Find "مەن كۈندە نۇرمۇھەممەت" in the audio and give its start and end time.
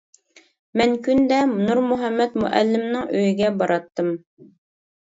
0.81-2.35